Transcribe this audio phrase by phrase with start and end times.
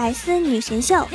[0.00, 1.06] 百思女神秀，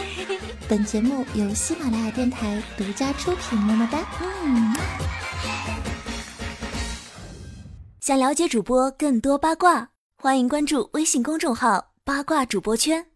[0.69, 3.58] 本节目由喜马拉雅电台独家出品。
[3.58, 3.98] 么么哒！
[4.44, 4.76] 嗯。
[8.00, 9.90] 想了解主播更多八卦，
[10.21, 13.08] 欢迎关注微信公众号“八卦主播圈”。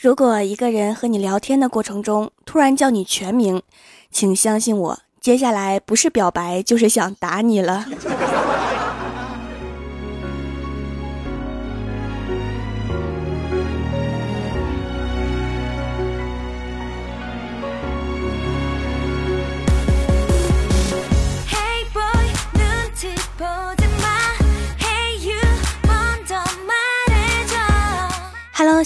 [0.00, 3.62] 如果一个人和你聊天的过程中突然叫你全名，
[4.10, 7.84] 请相信我，接下来不是表白就是想打你了。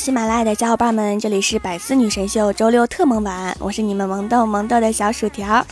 [0.01, 5.63] 喜马拉雅的小伙伴们，这里是百思女神秀周六特萌版，我是你们萌豆萌豆的小薯条。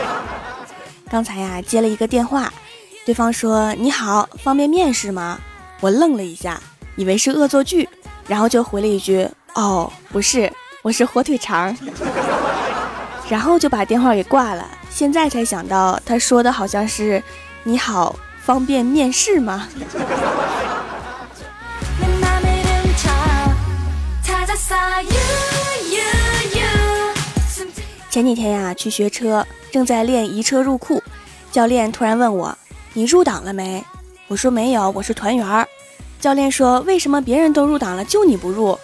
[1.10, 2.52] 刚才呀接了一个电话，
[3.06, 5.38] 对方说：“你好，方便面试吗？”
[5.80, 6.60] 我愣了一下，
[6.96, 7.88] 以为是恶作剧，
[8.28, 9.26] 然后就回了一句
[9.56, 10.52] ：“哦，不是，
[10.82, 11.74] 我是火腿肠。”
[13.30, 14.68] 然后就把电话给挂了。
[14.90, 17.22] 现在才想到，他说的好像是
[17.64, 19.66] ：“你好，方便面试吗？”
[28.10, 31.00] 前几天呀，去学车，正在练移车入库，
[31.52, 32.58] 教练突然问我
[32.92, 33.84] ：“你入党了没？”
[34.26, 35.66] 我说：“没有，我是团员。”
[36.20, 38.76] 教练说：“为什么别人都入党了，就你不入？”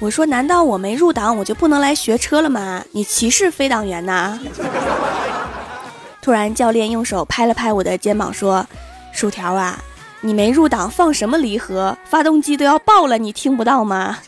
[0.00, 2.82] 我说：“难道我没入党，我就不能来学车了吗？
[2.92, 4.40] 你歧视非党员呐？”
[6.22, 8.66] 突然，教练用手拍了拍我的肩膀，说
[9.12, 9.78] ：“薯条啊，
[10.22, 11.94] 你没入党，放什么离合？
[12.06, 14.18] 发动机都要爆了，你听不到吗？”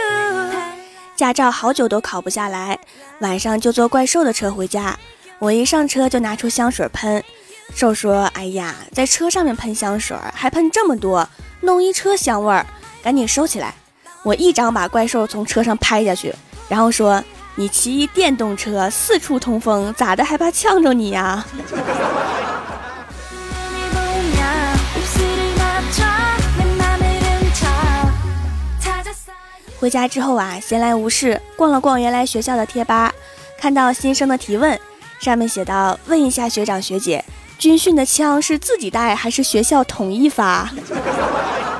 [1.16, 2.78] 驾照好久都考不下来，
[3.20, 4.98] 晚上就坐怪兽的车回家。
[5.38, 7.22] 我一上车就拿出香水喷，
[7.74, 11.28] 兽说：“哎呀，在车上面喷香水还喷这么多，
[11.60, 12.64] 弄一车香味儿，
[13.02, 13.74] 赶紧收起来。”
[14.22, 16.32] 我一掌把怪兽从车上拍下去，
[16.68, 17.22] 然后说
[17.56, 21.44] ：“你骑电动车四处通风，咋的还怕呛着你呀？”
[29.82, 33.12] 回家之后啊，闲来无事逛了逛原来学校的贴吧，
[33.58, 34.78] 看到新生的提问，
[35.18, 37.24] 上面写道：“问一下学长学姐，
[37.58, 40.70] 军训的枪是自己带还是学校统一发？”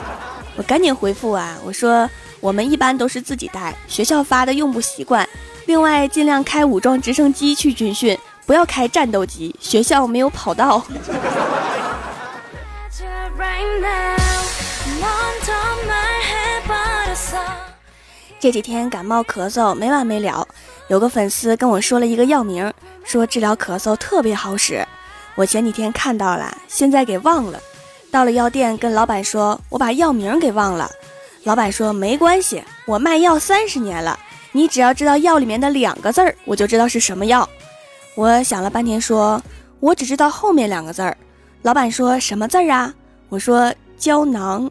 [0.59, 2.11] 我赶紧回复啊，我说
[2.41, 5.25] 我们一般都是自己带，学校发的用不习惯。
[5.67, 10.85] 另外，尽量开武装直升机去军训，不要开战斗机，学校没有跑道。
[18.43, 20.45] 这几天感冒咳嗽没完没了，
[20.89, 22.73] 有个粉丝跟我说了一个药名，
[23.05, 24.85] 说治疗咳嗽特别好使。
[25.37, 27.61] 我前几天看到了，现在给忘了。
[28.11, 30.91] 到了药店跟老板说，我把药名给忘了。
[31.45, 34.19] 老板说没关系，我卖药三十年了，
[34.51, 37.49] 你只要知道药里面的两个字儿，我就知道是什么药。
[38.17, 39.41] 我想了半天，说
[39.79, 41.17] 我只知道后面两个字儿。
[41.63, 42.93] 老板说什么字儿啊？
[43.29, 44.69] 我说胶囊。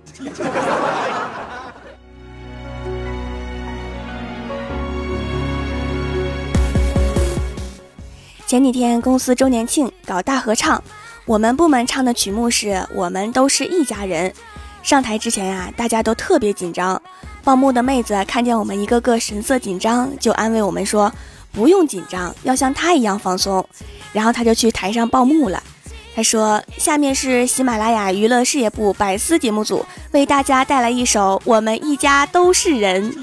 [8.52, 10.84] 前几天公司周年庆搞大合唱，
[11.24, 14.30] 我们部门唱的曲目是《我们都是一家人》。
[14.84, 17.02] 上台之前呀，大家都特别紧张。
[17.46, 21.10] 报幕的妹子看见我们一个个神色紧张，就安慰我们说
[21.54, 23.66] ：“不用紧张，要像她一样放松。”
[24.12, 25.64] 然后她就去台上报幕了。
[26.14, 33.14] 她说：“下面是喜马拉雅娱乐事业部百思节目组为大家带来一首《我们一家都是人》。”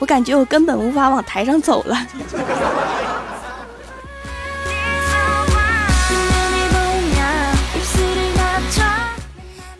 [0.00, 2.04] 我感觉我根本无法往台上走了。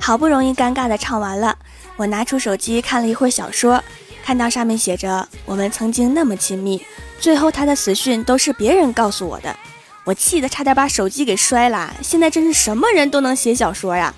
[0.04, 1.56] 好不容易尴尬的唱完了，
[1.96, 3.82] 我拿出手机看了一会儿小说，
[4.22, 6.84] 看到上面写着“我们曾经那么亲密”，
[7.18, 9.56] 最后他的死讯都是别人告诉我的，
[10.04, 11.90] 我气得差点把手机给摔了。
[12.02, 14.12] 现在真是什么人都能写小说呀？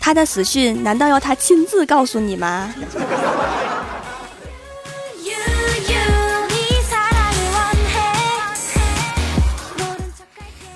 [0.00, 2.74] 他的死讯难道要他亲自告诉你吗？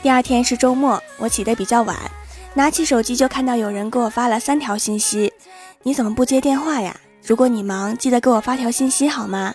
[0.00, 1.96] 第二天是周末，我起得比较晚。
[2.54, 5.32] 拿起手机就看到有人给我发了三条信息，
[5.84, 6.94] 你怎么不接电话呀？
[7.25, 9.54] 如果你忙，记得给我发条信息好吗？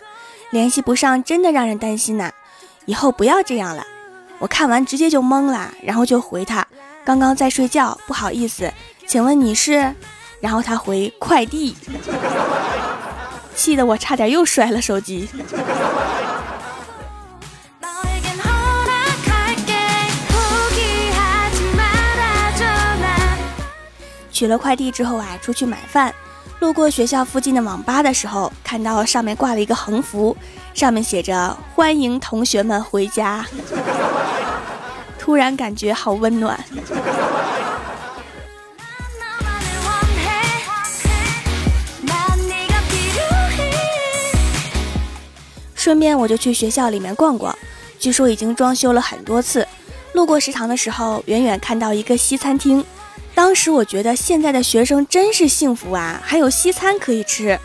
[0.49, 2.31] 联系不上真的让人担心呐，
[2.85, 3.85] 以后不要这样了。
[4.39, 6.65] 我看完直接就懵了，然后就回他，
[7.05, 8.73] 刚刚在睡觉，不好意思，
[9.05, 9.93] 请问你是？
[10.39, 11.75] 然后他回快递，
[13.55, 15.27] 气得我差点又摔了手机。
[24.37, 26.13] 取了快递之后啊，出去买饭，
[26.59, 30.37] 路过学校附近的网吧的时候，看到上面挂了一个横幅，
[30.75, 33.43] 上面写着“欢迎同学们回家”，
[35.17, 36.63] 突然感觉好温暖。
[45.73, 47.57] 顺便我就去学校里面逛逛，
[47.97, 49.67] 据说已经装修了很多次。
[50.13, 52.85] 路过食堂的时候，远远看到一个西餐厅，
[53.37, 57.59] 当时我觉得现在的学生真是幸福啊，还有西餐可以吃。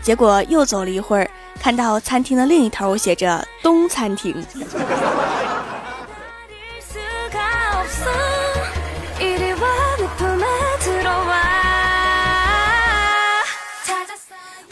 [0.00, 1.28] 结果又走了一会儿，
[1.60, 4.32] 看到餐厅的另一头写着“东餐厅”。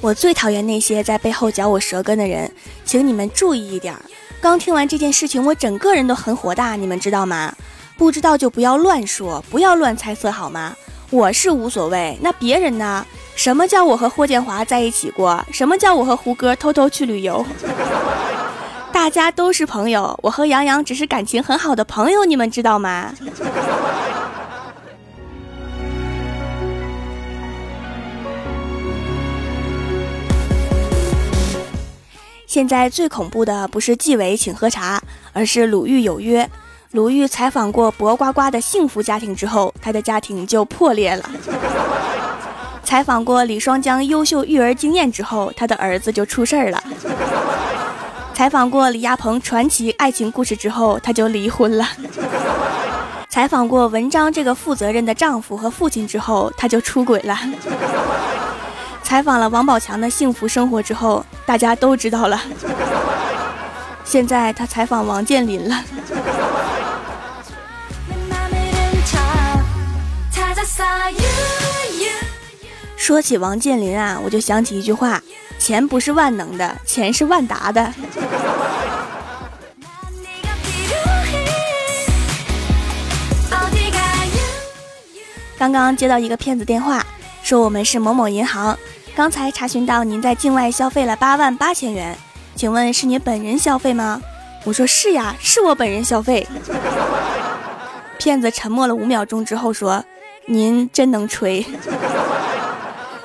[0.01, 2.49] 我最讨厌那些在背后嚼我舌根的人，
[2.85, 3.93] 请你们注意一点。
[4.41, 7.53] 刚听完这件事情，我整个人都很火大，你们知道吗？
[7.97, 10.77] 不知道就不要乱说，不要乱猜测，好吗？
[11.11, 13.07] 我是无所谓，那别人呢？
[13.35, 15.43] 什么叫我和霍建华在一起过？
[15.51, 17.45] 什么叫我和胡歌偷偷去旅游？
[18.93, 23.15] 大家都是朋友，我和杨洋只是感情很好的朋友，你们知道吗？
[32.47, 35.03] 现在最恐怖的不是纪委请喝茶，
[35.33, 36.49] 而是鲁豫有约。
[36.93, 41.25] 鲁豫采访过薄呱呱的幸福家庭之后，他的家庭就破裂了；
[42.85, 46.79] 采访过李双江优秀育儿经验之后，他的儿子就出事儿了；
[48.33, 51.85] 采访过李亚鹏传奇爱情故事之后，他就离婚了；
[53.29, 57.37] 采访过文章这个负责任的丈夫和父亲之后，他就出轨了。
[59.03, 62.41] 采访了王宝强的幸福生活之后，大家都知道了。
[64.05, 65.85] 现在他采访王健林了。
[72.97, 75.23] 说起王健林啊，我就想起一句话：
[75.59, 77.95] 钱不是万能的，钱是万达的。
[85.57, 87.07] 刚刚接到一个骗子电话，
[87.43, 88.77] 说我们是某某银行。
[89.15, 92.19] 刚才查询到您在境外消费了八万八千元，
[92.57, 94.21] 请问是您本人消费吗？
[94.65, 96.47] 我说是呀，是我本人消费。
[98.19, 100.05] 骗子沉默了五秒钟之后说
[100.47, 101.65] ：“您真能吹。”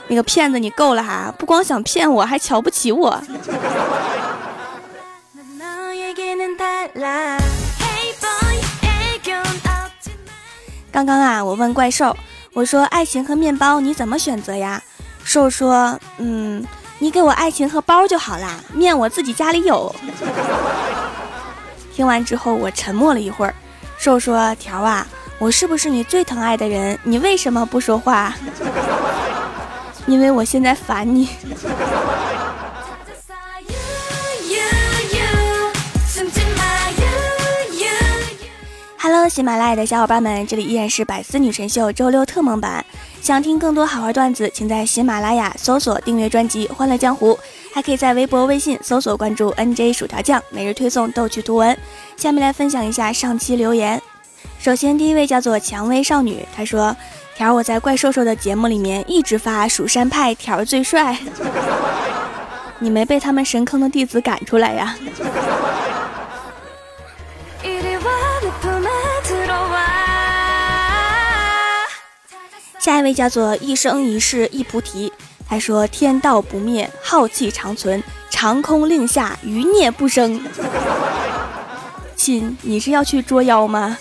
[0.08, 3.22] 那个骗子你够了哈，不光想骗我，还瞧不起我。
[10.92, 12.16] 刚刚啊，我问怪兽，
[12.52, 14.84] 我说爱情和面包你怎么选择呀？
[15.24, 16.66] 兽说：“嗯，
[17.00, 19.96] 你给我爱情和包就好啦，面我自己家里有。”
[21.96, 23.56] 听完之后，我沉默了一会儿。
[23.98, 25.08] 兽说：“条啊，
[25.42, 27.00] 我是不是你最疼爱的人？
[27.02, 28.36] 你为什么不说话？
[30.06, 31.30] 因为我现在烦你。”
[39.00, 42.86] Hello，喜马拉雅的小伙伴们，这里依然是百思女神秀周六特蒙版。
[43.20, 47.34] 想听更多好玩段子，请在喜马拉雅搜索订阅专辑《欢乐江湖》，
[47.74, 51.76] 还可以在微博、微信搜索关注 NJ 薯条酱，每日推送逗趣图文。
[52.16, 54.00] 下面来分享一下上期留言。
[54.62, 56.96] 首先，第一位叫做蔷薇少女，她说
[57.36, 61.18] ：“条我在怪兽兽的节目里面一直发蜀山派条最帅，
[62.78, 64.96] 你没被他们神坑的弟子赶出来呀？”
[72.78, 75.12] 下一位叫做一生一世一菩提，
[75.50, 80.40] 他说：“天道不灭，浩气长存，长空令下，余孽不生。”
[82.16, 83.98] 亲，你是要去捉妖吗？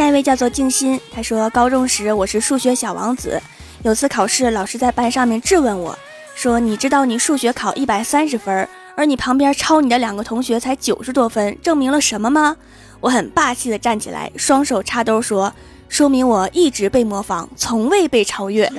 [0.00, 3.38] 下一位叫做静心，他说：“高中时我是数学小王子，
[3.82, 5.94] 有次考试，老师在班上面质问我
[6.34, 8.66] 说：‘你知道你数学考一百三十分？’”
[8.96, 12.56] 而你旁边抄你的两个同学才九十多分，证明了什么吗？
[13.00, 15.52] 我很霸气的站起来，双手插兜说
[15.90, 18.72] ：“说明我一直被模仿，从未被超越。”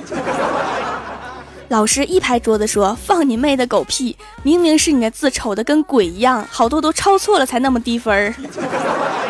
[1.70, 4.16] 老师一拍桌子说：“放你妹的狗屁！
[4.42, 8.34] 明明是你的字丑的跟鬼一样，好多都抄错了才那么低分。”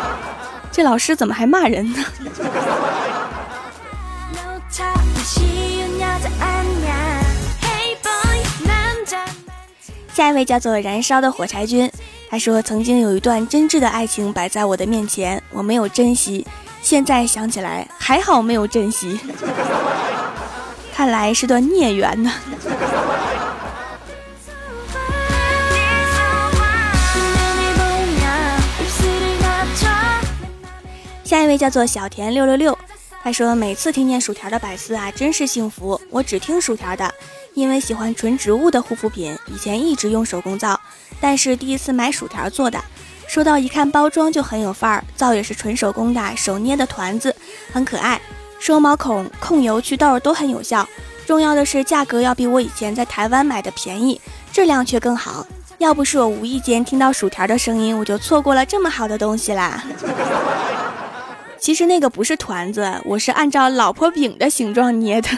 [0.73, 2.03] 这老师怎么还骂人呢？
[10.11, 11.91] 下一位叫做燃烧的火柴君，
[12.29, 16.45] 他说：“曾经有一段真挚的爱情摆在我的面前，我没有珍惜，
[16.81, 19.19] 现在想起来还好没有珍惜，
[20.93, 22.31] 看来是段孽缘呢。”
[31.33, 32.77] 下一位叫做小田六六六，
[33.23, 35.99] 他说每次听见薯条的百思啊，真是幸福。
[36.11, 37.11] 我只听薯条的，
[37.55, 40.79] 因为喜欢纯植物的护肤品，以前一直用手工皂，
[41.19, 42.79] 但是第一次买薯条做的，
[43.25, 47.35] 收到一看包装就很有范儿，皂也是纯手工的，手捏的团子，
[47.71, 48.21] 很可爱，
[48.59, 50.87] 收毛孔、控油、祛痘都很有效。
[51.25, 54.21] 重要的是价格要比我以前在台湾买的便宜，
[54.51, 55.47] 质量却更好。
[55.79, 59.83] 要不是我无意间听到薯条的声音，我就错过了这么好的东西啦。
[61.63, 65.29] 其实那个不是团子，我是按照老婆饼的形状捏的。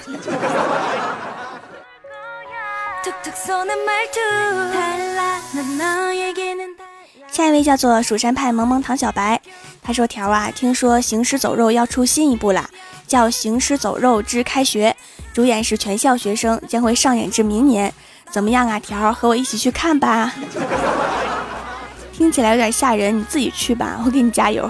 [7.31, 9.39] 下一位叫做蜀山派萌萌糖小白，
[9.83, 12.67] 他说：“条啊，听说《行尸走肉》要出新一部啦，
[13.05, 14.95] 叫《行尸走肉之开学》，
[15.31, 17.93] 主演是全校学生，将会上演至明年。
[18.31, 19.13] 怎么样啊，条？
[19.13, 20.33] 和我一起去看吧。
[22.11, 24.67] 听起来有点吓人，你自己去吧，我给你加油。”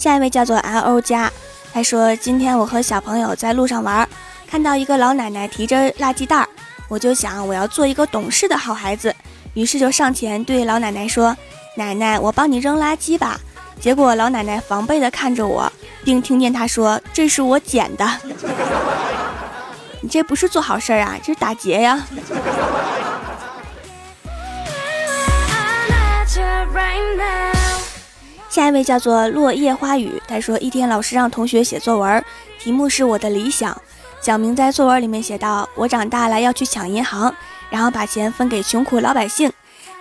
[0.00, 1.30] 下一位叫做 L O 加，
[1.74, 4.08] 他说：“今天我和小朋友在路上玩，
[4.50, 6.48] 看到一个老奶奶提着垃圾袋，
[6.88, 9.14] 我就想我要做一个懂事的好孩子，
[9.52, 11.36] 于是就上前对老奶奶说
[11.76, 13.38] ：‘奶奶，我帮你扔垃圾吧。’
[13.78, 15.70] 结果老奶奶防备地看着我，
[16.02, 18.10] 并听见她说：‘这是我捡的。
[20.00, 22.02] ’你这不是做好事啊，这是打劫呀！”
[28.50, 32.24] 下一位叫做落叶花语，他说一天老师让同学写作文，
[32.58, 33.80] 题目是我的理想。
[34.20, 37.32] 小明在作文里面写道：“我长大了要去抢银行，
[37.70, 39.50] 然后把钱分给穷苦老百姓。”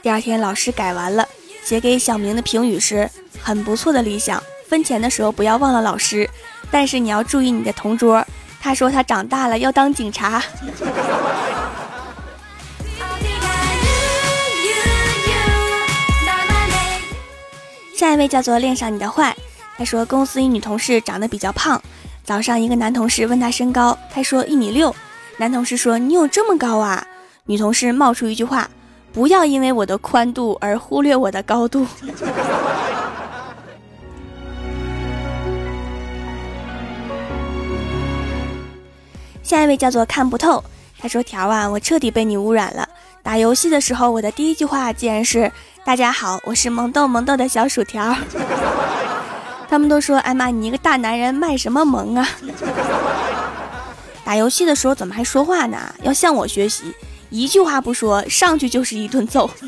[0.01, 1.27] 第二天老师改完了，
[1.63, 3.07] 写给小明的评语是
[3.39, 4.41] 很不错的理想。
[4.67, 6.27] 分钱的时候不要忘了老师，
[6.71, 8.25] 但是你要注意你的同桌。
[8.59, 10.41] 他说他长大了要当警察。
[18.09, 19.37] 下一位叫做恋上你的坏，
[19.77, 21.79] 他说公司一女同事长得比较胖，
[22.23, 24.95] 早上一个男同事问她身高，他说一米六，
[25.37, 27.05] 男同事说你有这么高啊？
[27.45, 28.67] 女同事冒出一句话，
[29.13, 31.85] 不要因为我的宽度而忽略我的高度。
[39.43, 40.63] 下一位叫做看不透，
[40.97, 42.89] 他说条啊，我彻底被你污染了。
[43.21, 45.51] 打游戏的时候，我的第一句话竟然是。
[45.85, 48.15] 大家好，我是萌豆萌豆的小薯条。
[49.67, 52.27] 他们都说：“哎妈，你一个大男人卖什么萌啊？”
[54.23, 55.77] 打游戏的时候怎么还说话呢？
[56.03, 56.93] 要向我学习，
[57.29, 59.49] 一句话不说，上去就是一顿揍。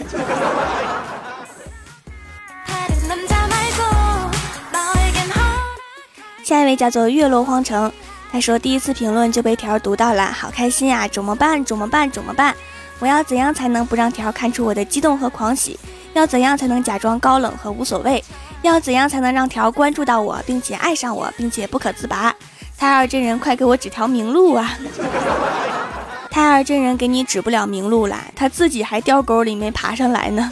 [6.43, 7.91] 下一位叫做月落荒城，
[8.31, 11.07] 他说第一次评论就被条读到了，好开心呀！
[11.07, 11.65] 怎么办？
[11.65, 12.11] 怎么办？
[12.11, 12.53] 怎么办？
[13.01, 15.77] 我要怎样才能不让条看出我的激动和狂喜？
[16.13, 18.23] 要怎样才能假装高冷和无所谓？
[18.61, 22.31] 要怎样才能让条关注到我，并且爱上我，并且不可自拔？
[22.77, 24.77] 胎儿真人，快给我指条明路啊！
[26.29, 30.51] 胎儿真人给你指不了明路了，他自己还掉沟里没爬上来呢。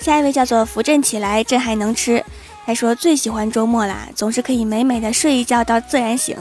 [0.00, 2.24] 下一位叫做扶正起来，朕还能吃。
[2.70, 6.36] 还说最喜欢周末啦，总是可以美美的睡一觉到自然醒。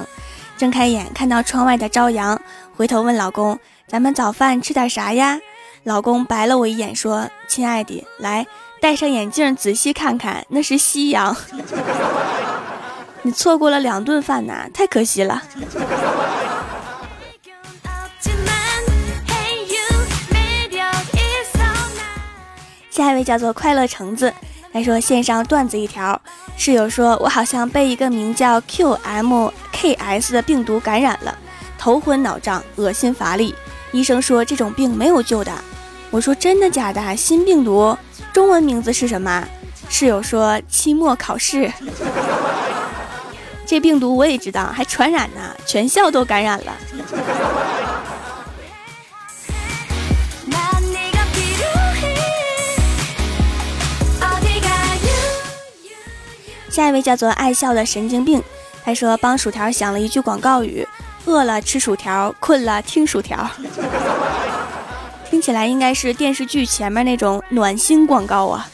[0.60, 2.40] 睁开眼，看到窗外的朝阳，
[2.78, 3.58] 回头问老公
[3.90, 5.40] ：“咱们早饭吃点啥呀？”
[5.86, 8.46] 老公白了我一眼，说：“亲爱的，来
[8.80, 11.36] 戴上眼镜，仔细看看，那是夕阳。
[13.24, 15.42] 你错过了两顿饭呐，太可惜了。”
[22.92, 24.32] 下一位叫做快乐橙子。
[24.72, 26.22] 他说：“线上段子一条，
[26.56, 31.36] 室友说我好像被一个名叫 QMKS 的病毒感染了，
[31.78, 33.56] 头昏脑胀，恶心乏力。
[33.92, 35.52] 医生说这种病没有救的。
[36.12, 37.16] 我说真的假的？
[37.16, 37.98] 新病毒，
[38.32, 39.48] 中文名字是什么？
[39.90, 41.72] 室友说期末考试。
[43.66, 46.74] 这病毒我也知道，还传染呢，全校都感染了。”
[56.80, 58.42] 下一位叫做爱笑的神经病，
[58.86, 60.88] 他说帮薯条想了一句广告语：
[61.26, 63.52] 饿了吃薯条，困了听薯条。
[65.30, 68.70] 听起来应该是电视剧前面那种暖心广告啊。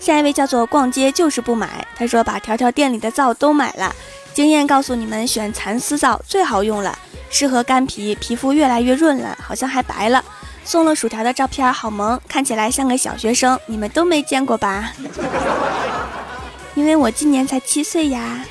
[0.00, 3.94] 下一位叫做逛街就是不买，他说把条条店里的皂都买了，
[4.34, 6.98] 经验告诉你们选蚕丝皂最好用了。
[7.30, 10.22] 适合干皮，皮肤越来越润了，好像还白了。
[10.62, 14.92] 送了薯条的照片，好萌，看起来像个小学生，你们都没见过吧？
[16.74, 18.44] 因为我今年才七岁呀。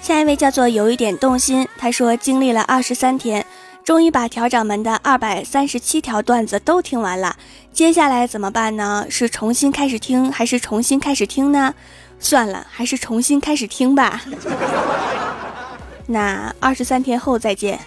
[0.00, 3.46] 下一位叫做有一点动心，他说经历了二十三天，
[3.84, 7.36] 终于把调掌门的二百三十七条段子都听完了，
[7.72, 9.06] 接下来怎么办呢？
[9.10, 11.74] 是重新开始听，还是重新开始听呢？
[12.20, 14.20] 算了，还是重新开始听吧。
[16.06, 17.80] 那二十三天后再见。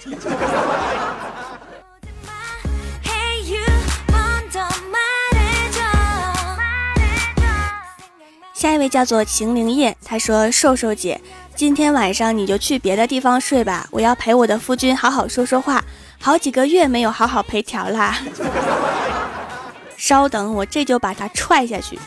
[8.54, 11.20] 下一位叫做晴灵叶，他说：“瘦瘦姐，
[11.56, 15.84] 今天晚上你就去别的地方睡吧，我要陪我的夫君好好说说话，
[16.20, 18.18] 好几个月没有好好陪条啦。
[19.96, 21.98] 稍等，我这就把他踹下去。”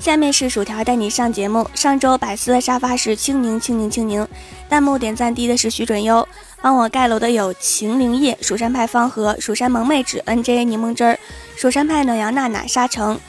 [0.00, 1.68] 下面是薯条带你上节目。
[1.74, 4.26] 上周百思的沙发是清宁清宁清宁，
[4.66, 6.26] 弹幕点赞低的是徐准优，
[6.62, 11.18] 帮我盖楼的有晴灵叶、蜀山派方和、蜀山萌妹纸、N J 柠檬汁儿、
[11.54, 13.20] 蜀山派暖阳娜娜、沙城、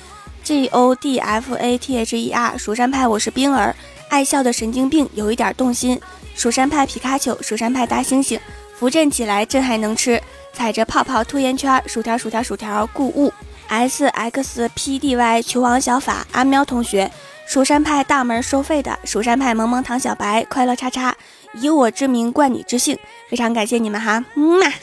[0.46, 3.76] G O D F A T H E R、蜀山派我是冰儿、
[4.08, 6.00] 爱笑的神经病有一点动心、
[6.36, 8.40] 蜀山派皮卡丘、蜀山派大猩猩、
[8.80, 10.22] 扶正起来朕还能吃、
[10.54, 13.34] 踩着泡泡吐烟圈、薯条薯条薯条故物。
[13.72, 17.10] S X P D Y 球王小法阿喵同学，
[17.48, 21.16] 蜀山派大门收费的蜀山派萌萌糖小白快乐叉叉，
[21.54, 22.98] 以我之名冠你之姓，
[23.30, 24.66] 非常感谢你们哈，嗯嘛。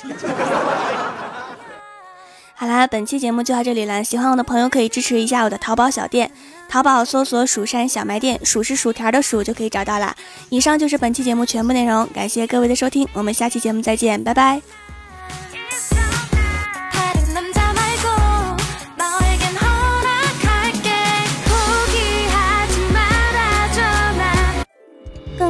[2.55, 6.33] 好啦，本期节目就到这里了，喜欢我的朋友可以支持一下我的淘宝小店，
[6.69, 10.17] 淘宝搜索蜀山小卖店，数是薯条的数就可以找到了。
[10.49, 14.88] 以上就是本期节目全部内容，感谢各位的收听，我们下期节目再见，拜拜。